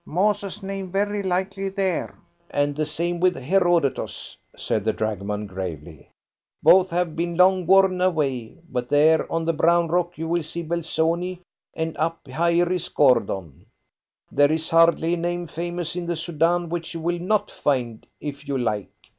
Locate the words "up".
11.97-12.27